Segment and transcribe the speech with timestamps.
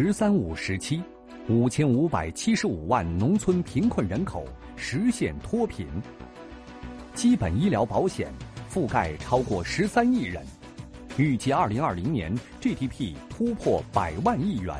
[0.00, 1.02] 十三五”时期，
[1.48, 4.44] 五千五百七十五万农村贫困人口
[4.76, 5.88] 实现脱贫，
[7.14, 8.32] 基本医疗保险
[8.72, 10.46] 覆盖超过十三亿人，
[11.16, 14.72] 预计二零二零年 GDP 突破百万亿元，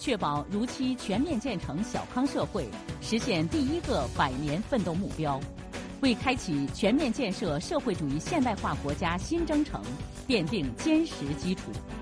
[0.00, 2.66] 确保如期全面建成小康社会，
[3.00, 5.40] 实现第一个百年奋斗目标。
[6.00, 9.80] 为开启全面建设社会主义现代化国家新征程
[10.26, 11.70] 奠定坚实基础。“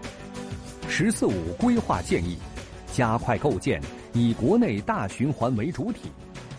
[0.89, 2.37] 十四五”规划建议，
[2.93, 3.81] 加快构建
[4.15, 6.11] 以国内大循环为主体、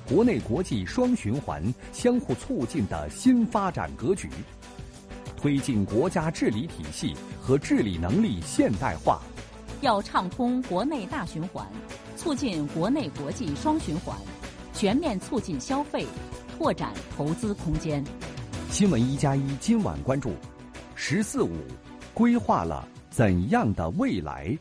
[0.07, 1.61] 国内国际双循环
[1.91, 4.29] 相互促进的新发展格局，
[5.35, 9.19] 推进国家治理体系和治理能力现代化。
[9.81, 11.65] 要畅通国内大循环，
[12.15, 14.15] 促进国内国际双循环，
[14.73, 16.05] 全面促进消费。
[16.57, 18.03] 拓展投资空间。
[18.69, 20.33] 新闻一加一今晚关注
[20.93, 21.51] ：“十四五”
[22.13, 24.57] 规划了怎样的未来？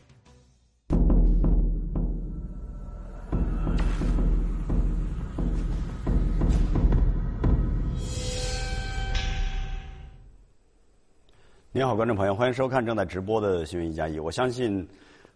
[11.71, 14.19] 您好，观众朋友，欢迎收看正在直播的新闻一加一。
[14.19, 14.85] 我相信。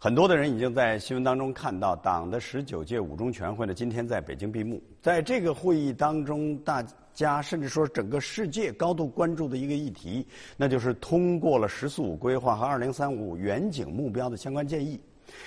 [0.04, 4.84] 很多的人已经在新闻当中看到，党的十九届五中全会呢，今天在北京闭幕。
[5.02, 15.00] 在这个会议当中，大家甚至说整个世界高度关注的一个议题，那就是通过了“十四五”规划和“二零三五”远景目标的相关建议。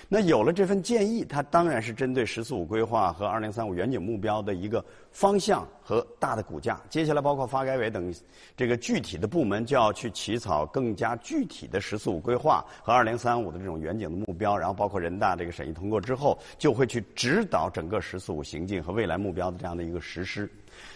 [0.08, 6.80] 那有了这份建议，它当然是针对“十四五”规划和“二零三五”远景目标的一个方向和大的骨架。
[6.88, 8.14] 接下来，包括发改委等
[8.56, 14.56] 这个具体的部门就要去起草更加具体的“十四五”规划和“二零三五”的这种远景的目标。
[14.56, 20.48] 然后，包括人大这个审议通过之后，就会去指导整个“十四五”行进和未来目标的这样的一个实施。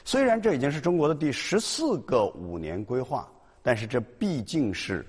[0.04, 3.28] 虽然这已经是中国的第十四个五年规划，
[3.62, 5.04] 但是这毕竟是。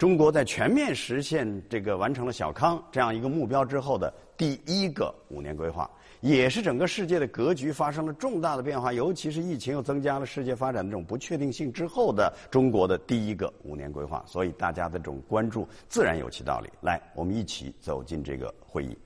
[0.00, 5.90] 中国在全面实现这个完成了小康这样一个目标之后的第一个五年规划，
[6.22, 16.70] 也是整个世界的格局发生了重大的变化，尤其是疫情又增加了世界发展的这种不确定性之后的中国的第一个五年规划，所以大家的这种关注自然有其道理。
[16.80, 18.96] 来，我们一起走进这个会议。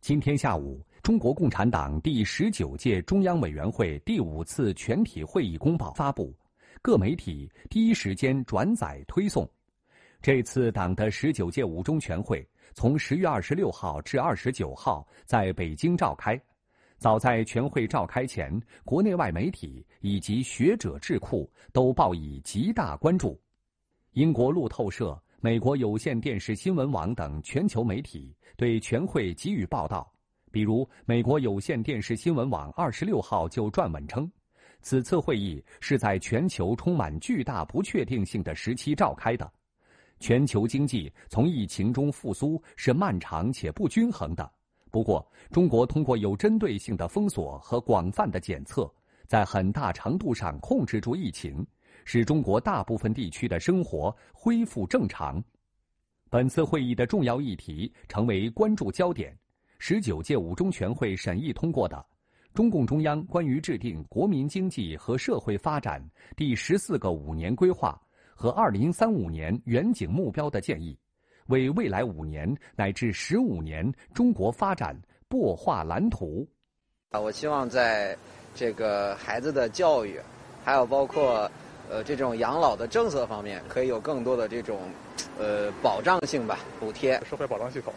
[0.00, 6.34] 今天下午，中国共产党第十九届中央委员会第五次全体会议公报发布。
[6.82, 9.48] 各媒体第一时间转载推送。
[10.20, 16.40] 这次党的十九届五中全会从十月二十六号至二十九号在北京召开。
[16.98, 23.40] 早在全会召开前，国内外媒体以及学者智库都报以极大关注。
[24.14, 30.12] 英国路透社、美国有线电视新闻网等全球媒体对全会给予报道。
[30.50, 34.28] 比如，美国有线电视新闻网二十六号就撰文称。
[34.80, 39.50] 此次会议是在全球充满巨大不确定性的时期召开的，
[40.20, 44.50] 全球经济从疫情中复苏是漫长且不均衡的。
[44.90, 48.90] 不过，中国通过有针对性的封锁和广泛的检测，
[49.26, 51.66] 在很大程度上控制住疫情，
[52.06, 55.42] 使中国大部分地区的生活恢复正常。
[56.30, 59.36] 本次会议的重要议题成为关注焦点，
[59.78, 62.02] 十九届五中全会审议通过的。
[62.58, 66.04] 中共中央关于制定国民经济和社会发展
[66.36, 67.96] 第十四个五年规划
[68.34, 70.98] 和二零三五年远景目标的建议，
[71.46, 74.92] 为未来五年乃至十五年中国发展
[75.30, 76.44] 擘画蓝图。
[77.10, 78.18] 啊，我希望在
[78.56, 80.18] 这个孩子的教育，
[80.64, 81.48] 还有包括
[81.88, 84.80] 呃这种养老的政策方面，可以有更多的这种
[85.38, 87.94] 呃保障性吧，补贴社会保障系统、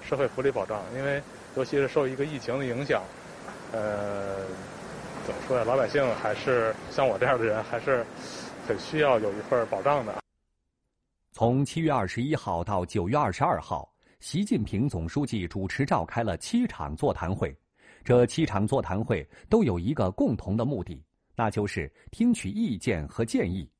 [0.00, 1.20] 社会福利保障，因为
[1.56, 3.02] 尤其是受一个疫情的影响。
[3.72, 4.46] 呃，
[5.26, 5.64] 怎么说呀？
[5.64, 8.04] 老百姓还是像我这样的人，还是
[8.66, 10.22] 很需要有一份保障的。
[11.32, 17.54] 从七月二十一号到九月二十二号，习近平总书记主持召开了七场座谈会。
[18.02, 21.04] 这七场座谈会都有一个共同的目的，
[21.36, 23.70] 那就是听取意见和建议。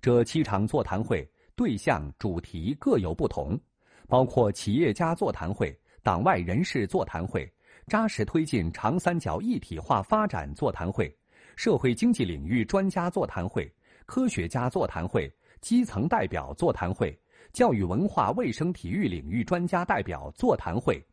[0.00, 3.60] 这七场座谈会对象、主题各有不同，
[4.08, 7.50] 包括企业家座谈会、党外人士座谈会。
[7.86, 11.14] 扎实推进长三角一体化发展座谈会、
[11.54, 13.70] 社会经济领域专家座谈会、
[14.06, 17.16] 科学家座谈会、基层代表座谈会、
[17.52, 21.04] 教育文化卫生体育领域专家代表座谈会。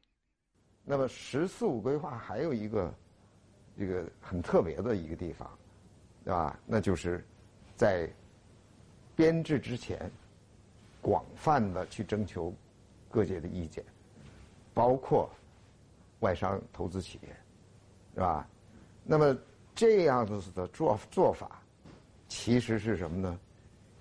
[0.85, 2.93] 那么“十四五”规划还有一个
[3.75, 5.49] 一个很特别的一个地方，
[6.23, 6.57] 对吧？
[6.65, 7.23] 那就是
[7.75, 8.09] 在
[9.13, 10.09] 编制之前，
[11.01, 12.53] 广泛的去征求
[13.09, 13.83] 各界的意见，
[14.73, 15.29] 包括。
[16.21, 17.29] 外商投资企业，
[18.15, 18.47] 是吧？
[19.03, 19.37] 那么
[19.75, 21.61] 这样子的做做法，
[22.27, 23.39] 其实是什么呢？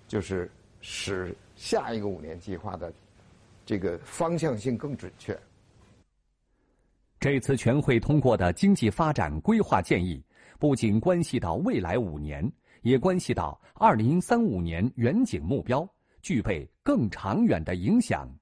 [0.07, 0.49] 就是
[0.81, 2.91] 使下一个五年计划的
[3.65, 5.37] 这个方向性更准确。
[7.19, 10.23] 这次全会通过的经济发展规划建议，
[10.59, 12.51] 不仅关系到未来五年，
[12.81, 15.87] 也关系到二零三五年远景目标，
[16.21, 18.27] 具备更长远的影响。“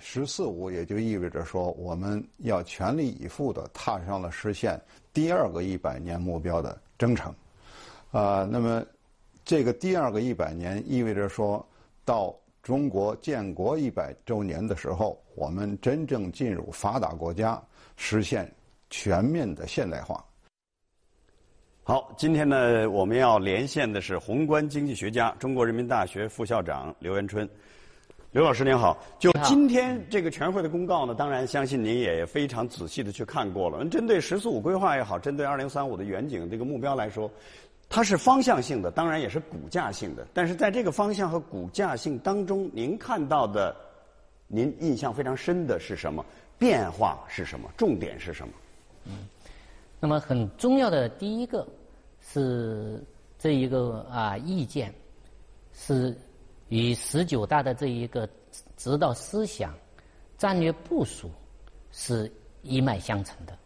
[0.00, 4.80] 十四五”也就意味着说，我们要全力以赴的踏上了实现
[5.12, 7.34] 第二个一百年目标的征程。
[8.10, 8.84] 啊，那么
[9.44, 11.66] 这个第二个一百年意味着说
[12.04, 17.62] 到中国建国一百周年的时候，我们真正进入发达国家。
[18.00, 18.48] 实现
[18.90, 20.24] 全面的现代化。
[21.82, 27.48] 好，今天呢，我们要连线的是宏观经济学家、中国人民大学副校长刘元春。
[28.30, 33.82] 刘老师您好，就今天这个全会的公告呢，当然相信您也非常仔细的去看过了。
[33.86, 37.30] 针对“十四五”规划也好，针对“二零三五”的远景这个目标来说，
[37.88, 40.26] 它是方向性的，当然也是骨架性的。
[40.34, 43.74] 但是在这个方向和骨架性当中，您看到的，
[44.46, 46.22] 您印象非常深的是什么？
[46.58, 47.70] 变化是什么？
[47.78, 48.52] 重点是什么？
[49.06, 49.26] 嗯，
[49.98, 51.66] 那么很重要的第一个
[52.20, 53.02] 是
[53.38, 54.92] 这一个啊意见
[55.72, 56.14] 是
[56.68, 58.28] 与十九大的这一个
[58.76, 59.74] 指导思想、
[60.36, 61.30] 战略部署
[61.92, 62.30] 是
[62.62, 63.56] 一脉相承的。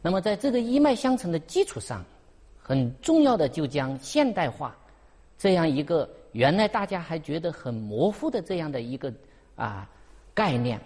[0.00, 2.04] 那么在这个一脉相承的基础上，
[2.58, 4.76] 很重要的就将现代化
[5.36, 9.12] 这样一个原来大家还觉得很模糊的这样的一个
[9.56, 9.90] 啊
[10.34, 10.80] 概念。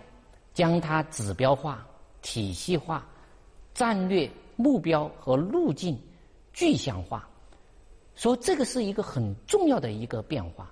[0.55, 1.83] 将它指标化、
[2.21, 3.09] 体系化、
[3.73, 5.99] 战略目标和路径
[6.53, 7.27] 具象化，
[8.15, 10.71] 说这个是一个很重要的一个变化。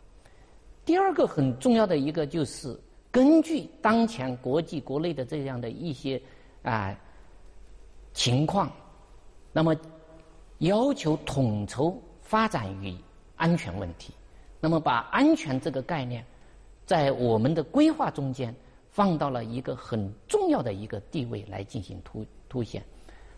[0.91, 2.77] 第二个很重要的一个就是
[3.13, 6.21] 根据当前国际国内的这样的一些
[6.65, 6.93] 啊
[8.13, 8.69] 情况，
[9.53, 9.73] 那么
[10.59, 12.93] 要求统筹发展与
[13.37, 14.13] 安全问题，
[14.59, 16.27] 那么把安全这个概念
[16.85, 18.53] 在我们的规划中间。
[18.91, 22.83] 放到了一个很重要的一个地位来进行凸凸显。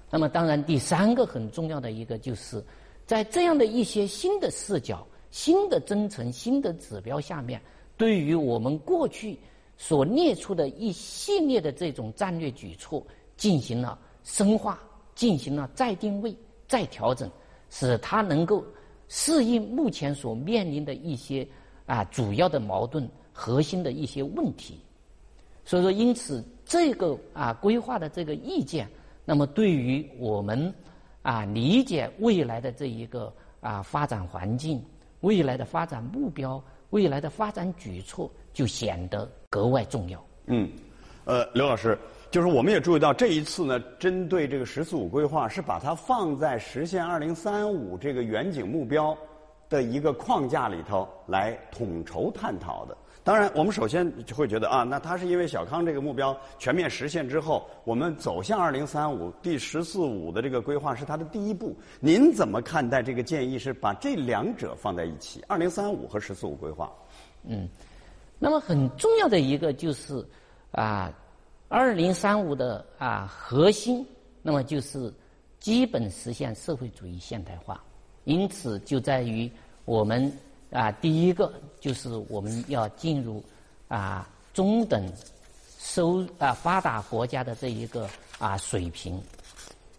[0.09, 2.65] 那么，当然第三个很重要的一个，就是
[3.05, 7.61] 在这样的一些新的视角、新的征程、新的指标下面，
[7.96, 9.37] 对于我们过去
[9.76, 13.05] 所列出的一系列的这种战略举措
[13.37, 14.79] 进行了深化，
[15.14, 16.37] 进行了再定位、
[16.69, 17.29] 再调整，
[17.70, 18.62] 使它能够
[19.08, 21.46] 适应目前所面临的一些
[21.87, 24.79] 啊主要的矛盾、核心的一些问题。
[25.64, 28.87] 所以说，因此这个啊规划的这个意见，
[29.25, 30.73] 那么对于我们
[31.23, 34.82] 啊理解未来的这一个啊发展环境、
[35.23, 40.25] 未来的发展目标、未来的发展举措，就显得格外重要。
[40.47, 40.71] 嗯，
[41.25, 41.99] 呃，刘老师，
[42.31, 49.17] 就是我们也注意到这一次呢，针对这个“十四五”规划，是把它放在实现“二零三五”这个远景目标
[49.69, 52.97] 的一个框架里头来统筹探讨的。
[53.25, 61.77] 当然，我们首先就会觉得啊，那它是因为小康这个目标全面实现之后，我们走向二零三五第十四五的这个规划是它的第一步。
[62.01, 63.57] 您怎么看待这个建议？
[63.57, 66.93] 是把这两者放在一起，二零三五和十四五规划？
[67.45, 67.69] 嗯，
[68.41, 70.27] 那么很重要的一个就是
[70.73, 71.13] 啊，
[71.69, 74.05] 二零三五的啊核心，
[74.43, 75.15] 那么就是
[75.61, 77.81] 基本实现社会主义现代化。
[78.25, 79.49] 因此，就在于
[79.85, 80.32] 我们。
[80.72, 83.44] 啊，第一个就是我们要进入
[83.88, 85.06] 啊中等
[85.79, 89.20] 收啊发达国家的这一个啊水平。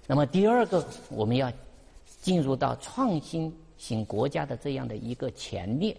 [0.07, 1.51] 那么第二个，我们要
[2.21, 5.95] 进入到创新型国家的这样的一个前列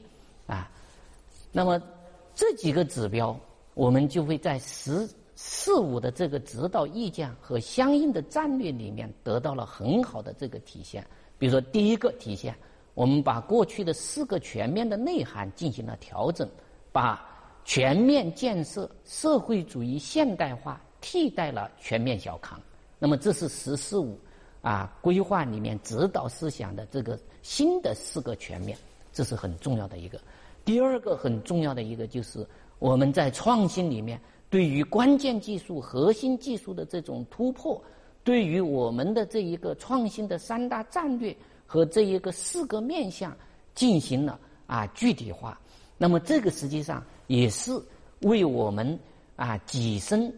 [0.48, 0.68] 啊。
[1.52, 1.80] 那么
[2.34, 3.38] 这几个指标，
[3.74, 11.06] 我们就会在“十四五”的这个指导意见和相应的战略里面得到了很好的这个体现。
[11.38, 12.52] 比如说，第一个体现。
[12.94, 16.48] 我们把过去的四个全面的内涵进行了调整，
[16.92, 17.28] 把
[17.64, 22.60] 全面建设社会主义现代化替代了全面小康。
[22.98, 24.16] 那么这是“十四五”
[24.62, 28.78] 啊规划里面指导思想的这个新的四个全面，
[29.12, 30.20] 这是很重要的一个。
[30.64, 32.46] 第二个很重要的一个就是
[32.78, 37.82] 我们在创新里面对于关键技术、核心技术的这种突破，
[38.22, 41.36] 对于我们的这一个创新的三大战略。
[41.66, 43.36] 和这一个四个面向
[43.74, 45.60] 进行了啊具体化，
[45.98, 47.72] 那么这个实际上也是
[48.20, 48.98] 为我们
[49.36, 50.32] 啊跻身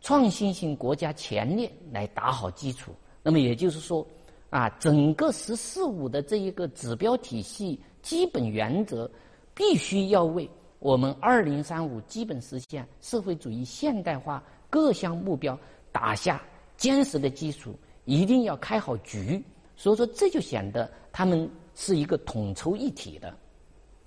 [0.00, 2.92] 创新型国家前列来打好基础。
[3.22, 4.06] 那么也就是说
[4.50, 9.10] 啊，整个“十四五”的这一个指标体系基本原则，
[9.54, 15.58] 必须要为我们二零三五基本实现社会主义现代化各项目标
[15.92, 16.40] 打下
[16.78, 17.74] 坚实的基础，
[18.06, 19.44] 一定要开好局。
[19.78, 23.32] 所以说，这就显得他们是一个统筹一体的。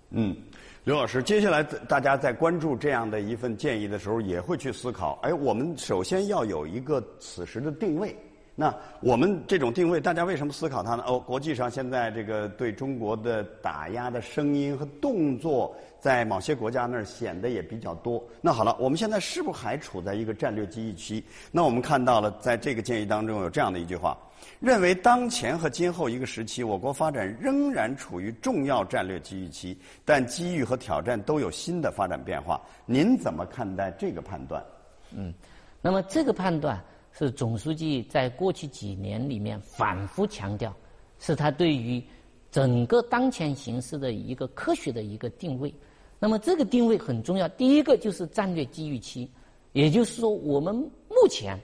[0.09, 0.35] 嗯，
[0.83, 8.13] 刘老师，接下来大家在关注这样的一份建议的时候，也会去思考：哎，我们首先要有一个此时的定位。
[8.61, 11.03] 那我们这种定位，大家为什么思考它呢？
[11.07, 18.23] 哦，国际上现在这个对中国的打压的声音和动作，在某些国家那儿显得也比较多。
[18.39, 21.23] 那好了，我们现在是不是还处在一个战略机遇期？
[21.51, 24.15] 那我们看到了，在这个建议当中有这样的一句话：
[24.59, 29.75] 认为当前和今后一个时期，我国发展仍然处于重要战略机遇期，
[30.05, 32.61] 但机遇和挑战都有新的发展变化。
[32.85, 34.63] 您怎么看待这个判断？
[35.15, 35.33] 嗯，
[35.81, 36.79] 那么这个判断。
[37.11, 40.75] 是总书记在过去几年里面反复强调，
[41.19, 42.01] 是他对于
[42.49, 45.73] 整个当前形势的一个科学的一个定位。
[46.19, 47.47] 那么这个定位很重要。
[47.49, 49.29] 第一个就是战略机遇期，
[49.73, 51.59] 也就是说我们目前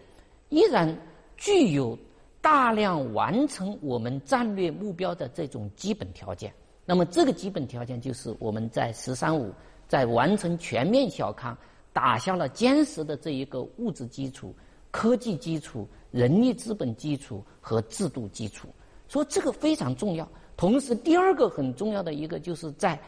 [0.49, 0.97] 依然
[1.37, 1.97] 具有
[2.41, 6.51] 大量完成我们战略目标的这种基本条件。
[6.85, 9.53] 那么这个基本条件就是我们在“十三五”
[9.87, 11.57] 在完成全面小康，
[11.93, 14.55] 打下了坚实的这一个物质基础。
[14.89, 18.67] 科技基础、人力资本基础和制度基础，
[19.07, 20.27] 所以这个非常重要。
[20.55, 22.99] 同时，第二个很重要的一个，就是在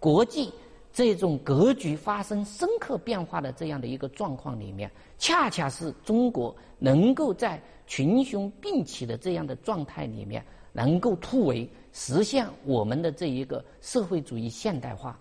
[0.00, 0.52] 国际
[0.92, 15.16] 这种格局发生深刻变化的这样的一个状况里面，恰恰是中国能够在群雄并起的这样的状态里面，能够突围，实现我们的这一个社会主义现代化。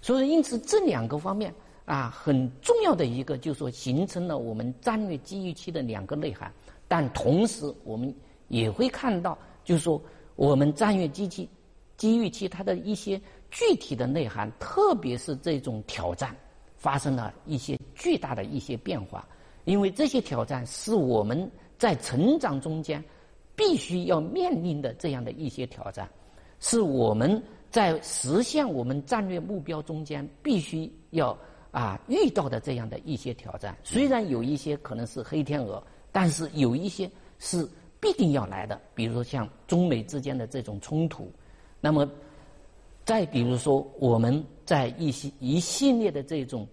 [0.00, 1.52] 所以，因此这两个方面。
[1.86, 6.52] 啊，很重要的一个就是说，形成了我们战略机遇期的两个内涵。
[6.88, 8.12] 但同时，我们
[8.48, 10.02] 也会看到，就是说，
[10.34, 11.48] 我们战略机器
[11.96, 13.20] 机遇期它的一些
[13.52, 16.34] 具体的内涵，特别是这种挑战，
[16.76, 19.24] 发生了一些巨大的一些变化。
[19.64, 23.02] 因为这些挑战是我们在成长中间
[23.54, 26.08] 必须要面临的这样的一些挑战，
[26.58, 27.40] 是我们
[27.70, 31.38] 在实现我们战略目标中间必须要。
[31.72, 37.68] 啊，遇到的这样的一些挑战，虽然有一些可能是黑天鹅，但是有一些是
[38.00, 38.80] 必定要来的。
[38.94, 41.30] 比如说像中美之间的这种冲突，
[41.78, 42.08] 那么
[43.04, 46.66] 再比如说我们在一些一系列的这种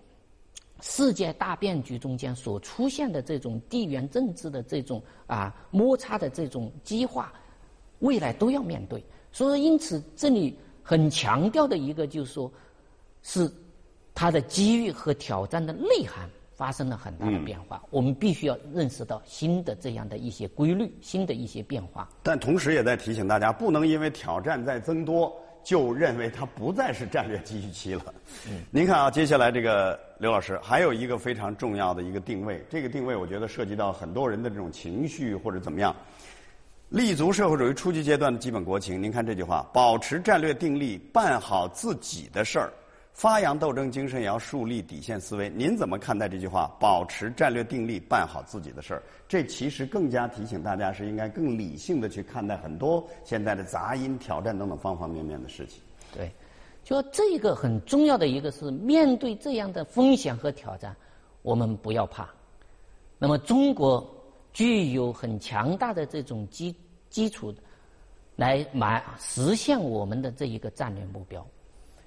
[0.80, 7.34] 世界大变局中间所出现的这种地缘政治的这种啊摩擦的这种激化，
[8.00, 9.04] 未来都要面对。
[9.34, 12.50] 所以，因此这里很强调的一个就是说，
[13.22, 13.52] 是。
[14.16, 22.08] 它的机遇和挑战的内涵发生了很大的变化，我们必须要认识到新的这样的一些规律，新的一些变化。
[22.22, 28.14] 但同时也在提醒大家，不能因为挑战在增多，就认为它不再是战略机遇期了。
[28.48, 35.94] 嗯您看啊，接下来这个刘老师还有一个非常重要的一个定位，这个定位我觉得涉及到很多人的这种情绪或者怎么样，
[36.90, 39.02] 立足社会主义初级阶段的基本国情。
[39.02, 42.72] 您看这句话：保持战略定力，办好自己的事儿。
[43.14, 45.48] 发扬斗争精神，也要树立底线思维。
[45.52, 46.76] 您怎么看待这句话？
[46.80, 49.04] 保持战略定力，办好自己的事儿。
[49.28, 55.80] 这其实更加提醒大家，是应该更理性的去看待很多现在的杂音、挑战等等方方面面的事情。
[56.12, 56.32] 对，
[56.84, 60.96] 就这个很重要的一个是，面对这样的风险和挑战，
[61.44, 62.28] 我们不要怕。
[63.20, 64.04] 那么，中国
[64.54, 66.76] 具有很强大的这种基
[67.12, 67.54] 基础，
[68.36, 71.46] 来满实现我们的这一个战略目标。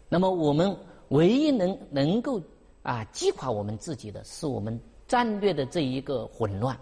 [0.08, 0.76] 那么，我们。
[1.08, 2.40] 唯一能能够
[2.82, 6.76] 啊击垮我们自己的是我们战略的这一个混乱，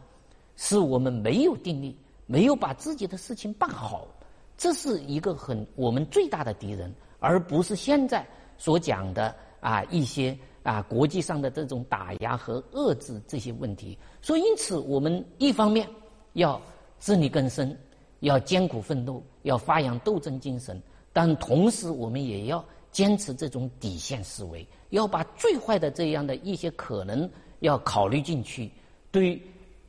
[0.57, 1.95] 是我们没有定力，
[2.27, 4.09] 没有把自己的事情办好，
[4.57, 6.91] 这是一个很我们最大的敌人，
[7.21, 8.27] 而不是现在
[8.57, 13.99] 所讲的啊一些啊国际上的这种打压和遏制这些问题。
[14.23, 15.87] 所以，因此我们一方面
[16.33, 16.59] 要
[16.99, 17.77] 自力更生，
[18.21, 20.81] 要艰苦奋斗，要发扬斗争精神，
[21.13, 22.65] 但同时我们也要。
[22.95, 28.71] 坚持这种底线思维，要把最坏的这样的一些可能要考虑进去，
[29.11, 29.43] 对于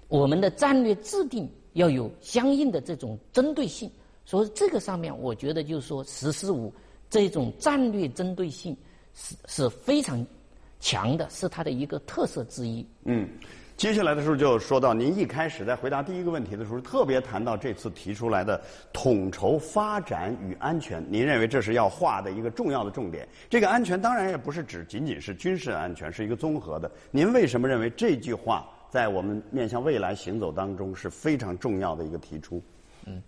[0.07, 3.87] 我们的战略制定要有相应的这种针对性。
[4.25, 6.73] 所以这个上面，我觉得就是说“十四五”
[7.07, 8.75] 这种战略针对性
[9.13, 10.25] 是是非常
[10.79, 12.83] 强的，是它的一个特色之一。
[13.03, 13.29] 嗯。
[13.77, 18.61] 接下来的时候就说到，您一开始在回答第一个问题的时候，特别谈到这次提出来的
[18.93, 23.27] 统筹发展与安全，您认为这是要画的一个重要的重点。
[23.49, 26.89] 这个安全当然也不是指仅仅是军事安全，是一个综合的。
[27.11, 32.63] 您为什么认为这句话在我们面向未来行走当中是非常重要的一个提出？
[33.05, 33.21] 嗯，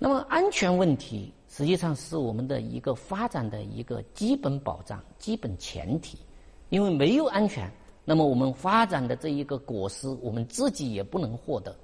[0.00, 6.18] 那么安全问题实际上是我们的一个发展的一个基本保障、基本前提，
[6.70, 7.70] 因为没有安全。
[8.04, 11.74] 那么我们发展的这一个果实，我们自己也不能获得，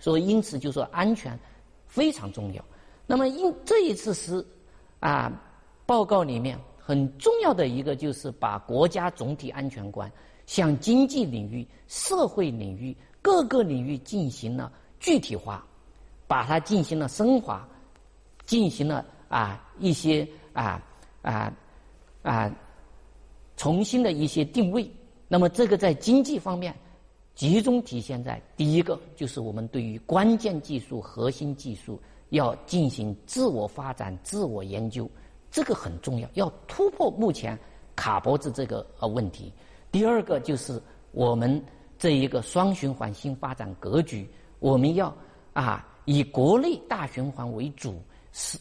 [0.00, 1.38] 所以因此就说安全
[1.86, 2.64] 非常重要。
[3.06, 4.44] 那么因这一次是
[5.00, 5.32] 啊
[5.86, 10.10] 报告里面很重要的一个就是把国家总体安全观
[10.46, 15.64] 向经济领域、社会领域各个领域进行了具体化，
[16.26, 17.66] 把它进行了升华，
[18.44, 20.82] 进行了啊一些啊
[21.22, 21.52] 啊
[22.22, 22.50] 啊
[23.56, 24.90] 重新的一些定位。
[25.28, 26.74] 那么这个在经济方面
[27.34, 35.08] 集中体现在第一个，就是我们对于关键技术、核心技术要进行自我发展、自我研究。
[35.50, 37.58] 这个很重要，要突破目前
[37.94, 39.52] 卡脖子这个呃问题。
[39.90, 40.80] 第二个就是
[41.12, 41.62] 我们
[41.98, 45.14] 这一个双循环新发展格局，我们要
[45.54, 47.94] 啊以国内大循环为主，
[48.32, 48.58] 是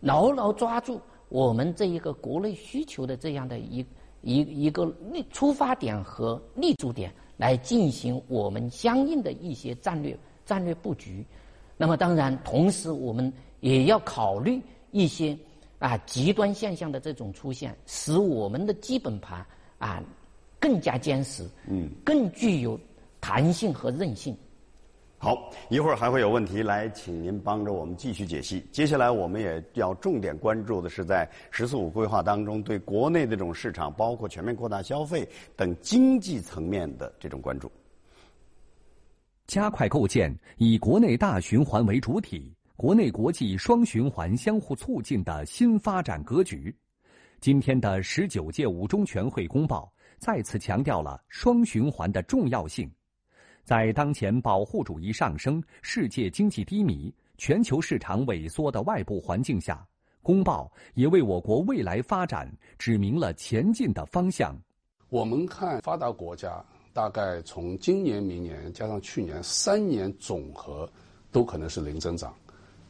[0.00, 3.84] 牢牢抓住我们这一个国内需求的这样的一
[4.22, 11.24] 一一个立出发点和立足点，来进行我们相应的一些战略战略布局。
[11.76, 14.60] 那么当然，同时我们也要考虑
[14.90, 15.36] 一些。
[15.80, 19.42] 啊，极端现象的这种出现，使我们的基本盘
[19.78, 19.98] 啊
[20.58, 22.78] 更加坚实，嗯，更具有
[23.18, 24.36] 弹性和韧性。
[25.22, 28.66] 好，一会儿还会有问题来，请您帮着我们继续解析。
[28.72, 37.70] 接下来我们也要重点关注的是，在“十四五”规划当中，对国内的这种市场，包括全面扩大消费等经济层面的这种关注，
[39.46, 42.56] 加快构建以国内大循环为主体。
[42.74, 46.74] 国内国际双循环相互促进的新发展格局，
[47.42, 52.90] 今天的十九届五中全会公报再次强调了双循环的重要性。
[53.64, 59.86] 在当前保护主义上升、世界经济低迷、全球市场萎缩的外部环境下，
[60.22, 64.56] 公报也为我国未来发展指明了前进的方向。
[65.08, 70.90] 我们看发达国家，大概从今年、明年加上去年三年总和，
[71.32, 72.34] 都可能是零增长。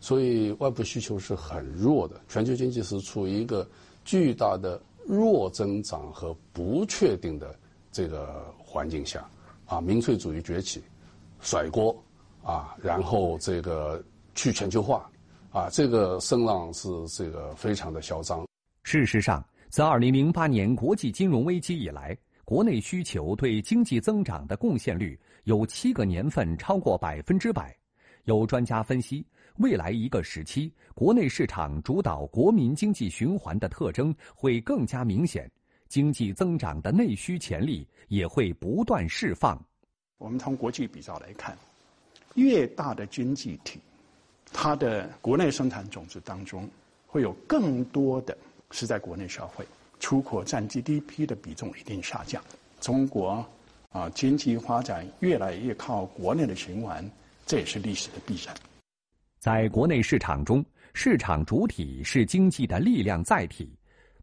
[0.00, 3.68] 所以外部需求是很弱的，全球经济是处于一个
[4.02, 7.54] 巨大的弱增长和不确定的
[7.92, 9.28] 这个环境下，
[9.70, 10.82] 啊，民粹主义崛起，
[11.40, 11.96] 甩锅，
[12.42, 14.04] 啊，然后这个
[14.34, 15.08] 去全球化，
[15.52, 18.44] 啊，这个声浪是这个非常的嚣张。
[18.82, 27.72] 事实上，自2008年国际金融危机以来，国内需求对经济增长的贡献率有七个年份超过百分之百。
[28.24, 29.24] 有专家分析。
[29.58, 35.50] 未来一个时期，国内市场主导国民经济循环的特征会更加明显，
[35.90, 39.60] 经济增长的内需潜力也会不断释放。
[40.18, 41.58] 我们从国际比较来看，
[42.36, 43.80] 越大的经济体，
[44.52, 46.70] 它的国内生产总值当中
[47.08, 48.38] 会有更多的
[48.70, 49.64] 是在国内消费，
[49.98, 52.40] 出口占 GDP 的比重一定下降。
[52.80, 53.44] 中国
[53.88, 57.04] 啊，经济发展越来越靠国内的循环，
[57.44, 58.54] 这也是历史的必然。
[59.40, 63.76] 在国内市场中，市场主体是经济的力量载体，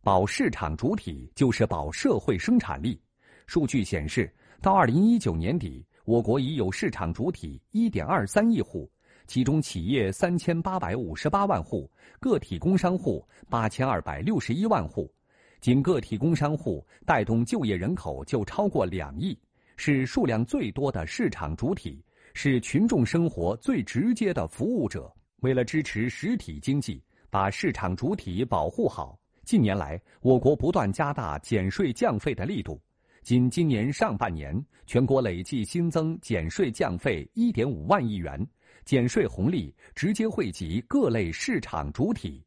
[0.07, 2.97] 保市场主体就是保社会生产力。
[3.45, 8.89] 数据显示，到二零一九年底，我国已有市场主体一点二三亿户，
[9.25, 11.91] 其中企业三千八百五十八万户，
[12.21, 15.13] 个体工商户八千二百六十一万户。
[15.59, 19.37] 仅个体工商户带动就业人口就超过两亿，
[19.75, 22.01] 是数量最多的市场主体。
[22.33, 25.13] 是群众生活最直接的服务者。
[25.41, 32.77] 为了支持实体经济，把市场主体保护好，近年来我国不断加大减税降费的力度。
[33.23, 38.45] 仅今年上半年，全国累计新增减税降费一点五万亿元，
[38.83, 42.43] 减税红利直接惠及各类市场主体。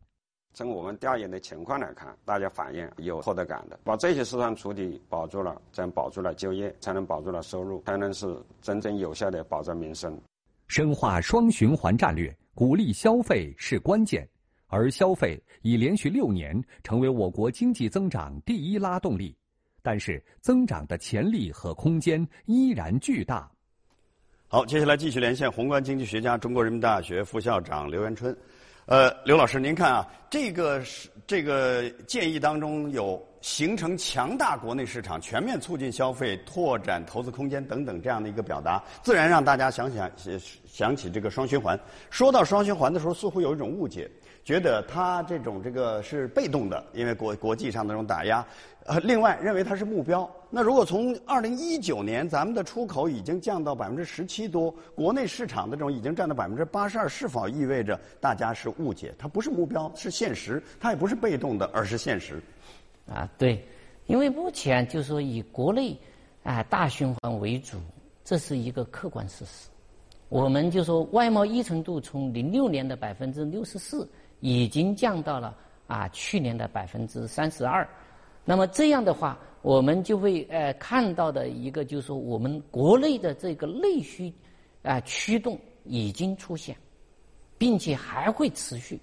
[0.52, 10.20] 从我们调研的情况来看，大家反映有获得感的，把这些市场主体保住了，才能保住了就业，才能保住了收入，才能是真正有效的保障民生。
[10.66, 14.28] 深化双循环战略，鼓励消费是关键，
[14.70, 19.36] 而消费已连续六年成为我国经济增长第一拉动力，
[19.82, 23.50] 但是增长的潜力和空间依然巨大。
[24.48, 28.36] 好，接下来继续连线宏观经济学家、中国人民大学副校长刘元春。
[28.86, 40.10] 呃，刘老师，您看啊，这个是这个建议当中有形成强大国内市场、全面促进消费、拓展投资空间等等这样的一个表达，自然让大家想想
[40.66, 41.78] 想起这个双循环。
[42.08, 44.10] 说到双循环的时候，似乎有一种误解。
[44.44, 48.44] 觉得它这种这个是被动的，因为国国际上的这种打压。
[48.86, 50.28] 呃，另外认为它是目标。
[50.48, 59.14] 那如果从二零一九年咱们的出口已经降到百分之十七多，国内市场的这种已经占到百分之八十二，是否意味着大家是误解？
[59.18, 60.60] 它不是目标，是现实。
[60.80, 62.42] 它也不是被动的，而是现实。
[63.06, 63.62] 啊，对，
[64.06, 65.96] 因为目前就是说以国内
[66.42, 67.76] 啊大循环为主，
[68.24, 69.68] 这是一个客观事实。
[70.30, 74.08] 我们就说外贸依存度从零六年的百分之六十四。
[74.40, 77.88] 已经降到了啊去年的百分之三十二，
[78.44, 84.32] 那么这样的话，我们就会呃看到的一个就是说，我们国内的这个内需
[84.82, 86.76] 啊驱动已经出现，
[87.58, 88.98] 并且还会持续。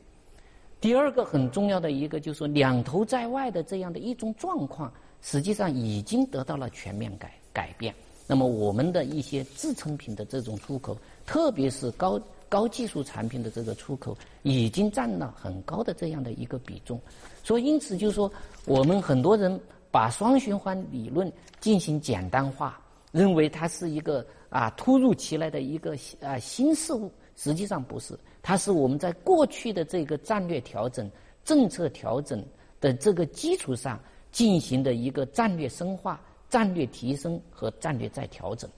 [0.79, 7.93] 第二个很重要的一个就是说，两头在外的这样的一种状况，实际上已经得到了全面改改变。
[8.27, 16.99] 那么我们的一些制成品的这种出口，特别是高高技术产品的这个出口，已经占了很高的这样的一个比重。
[17.43, 18.31] 所以因此就是说，
[18.65, 19.59] 我们很多人
[19.91, 22.79] 把双循环理论进行简单化，
[23.11, 31.09] 认为它是一个啊突如其来的一个啊新事物，实际上不是，它是我们在过去的这个战略调整、
[31.45, 32.43] 政策调整
[32.79, 33.99] 的这个基础上
[34.31, 36.19] 进行的一个战略深化。
[36.49, 38.69] 战略提升和战略再调整，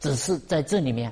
[0.00, 1.10] 只是在这里面，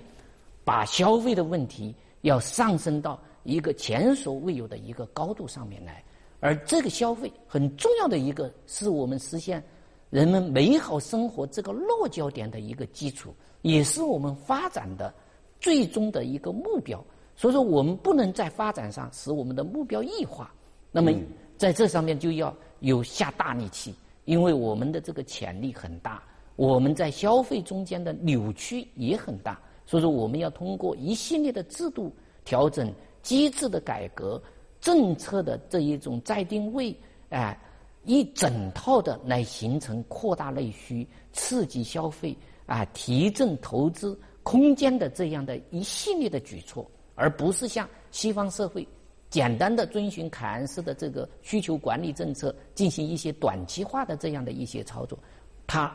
[0.64, 6.02] 把消费的问题要上升到一个前所未有的一个高度上面来，
[6.40, 9.62] 而这个消费很重要的一个是我们实现
[10.10, 15.12] 人们美好生活这个落脚点的一个基础，也是我们发展的
[15.60, 17.04] 最终的一个目标。
[17.34, 20.52] 所以说，我们不能在发展上使我们的目标异化，
[20.90, 21.10] 那么
[21.56, 23.94] 在这上面就要有下大力气。
[24.24, 26.22] 因为我们的这个潜力很大，
[26.54, 32.14] 我们在消费中间的扭曲也很大，所以说我们要通过一系列的制度
[32.44, 32.92] 调整、
[33.22, 34.42] 机制的改革、
[34.80, 36.96] 政策的这一种再定位，
[37.30, 37.58] 哎，
[38.04, 48.86] 一整套的来形成扩大内需、刺激消费、啊提振投资空间的这样的一系列的举措，而不是像西方社会。
[49.30, 55.18] 简单的遵循凯恩斯的这个需求管理政策，进行一些短期化的这样的一些操作，
[55.66, 55.90] 它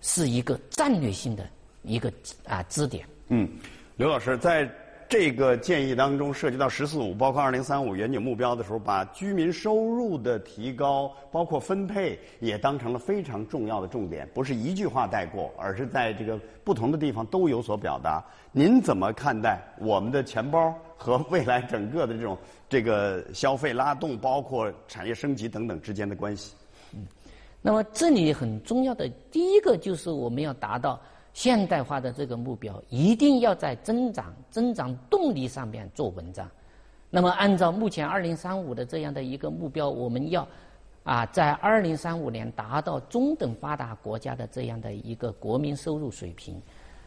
[0.00, 1.44] 是一个战略性的
[1.82, 2.12] 一个
[2.46, 3.06] 啊支点。
[3.28, 3.48] 嗯，
[3.96, 4.70] 刘老师在
[5.08, 18.24] 这个建议当中涉及到“十四五”，包括二零三五远景目标的时候，把居民收入的提高，包括分配，也当成了非常重要的重点，不是一句话带过，而是在这个不同的地方都有所表达。
[18.52, 20.74] 您怎么看待我们的钱包？
[20.96, 26.54] 和未来整个的这种这个消费拉动，包括产业升级等等之间的关系。
[26.94, 27.04] 嗯，
[27.60, 31.00] 那么这里很重要的第一个就是我们要达到
[31.32, 36.48] 现代化的这个目标，一定要在增长、增长动力上面做文章。
[37.10, 40.46] 那么按照目前二零三五的这样的一个目标，我们要
[41.04, 46.60] 啊在二零三五年达到中等发达国家的这样的一个国民收入水平。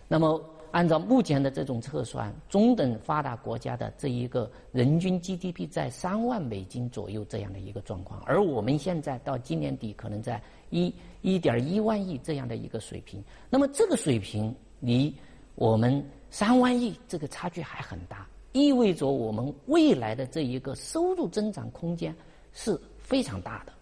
[0.08, 0.40] 那么
[0.72, 13.24] 按照目前的这种测算，中等发达国家的这一个人均 GDP 在三万美金左右这样的一个状况，而我们现在到今年底可能在一一点一万亿这样的一个水平。
[13.50, 15.14] 那么这个水平离
[15.56, 22.16] 我们三万亿这个差距还很大，意味着我们未来的这一个收入增长空间
[22.54, 23.74] 是非常大的。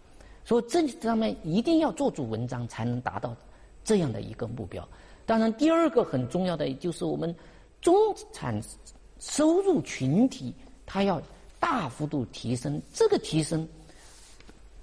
[0.46, 3.36] 所以这上面一定要做足文章，才能达到
[3.84, 4.88] 这样的一个目标。
[5.26, 7.34] 当然，第二个很重要的就是我们
[7.80, 7.96] 中
[8.34, 8.62] 产
[9.20, 10.54] 收入群体，
[10.86, 11.22] 它要
[11.62, 12.82] 大幅度提升。
[12.94, 13.66] 这个提升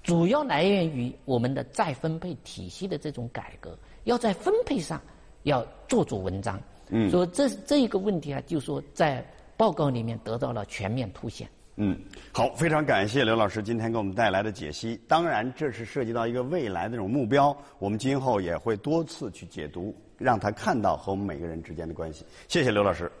[0.03, 5.01] 主要来源于我们的再分配体系的这种改革，要在分配上
[5.43, 6.59] 要做做文章。
[6.89, 11.47] 嗯，所以这这一个问题啊，就说在报告里面得到了全面凸显。
[11.77, 11.97] 嗯，
[12.33, 14.99] 好，非常感谢刘老师今天给我们带来的解析。
[15.07, 19.95] 当然，这是涉及到一个未来的这种目标，我们今后也会多次去解读。
[20.17, 22.23] 让他看到和我们每个人之间的关系。
[22.47, 23.11] 谢谢刘老师。